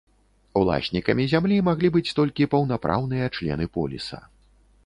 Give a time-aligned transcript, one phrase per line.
[0.61, 4.25] Уласнікамі зямлі маглі быць толькі паўнапраўныя члены поліса.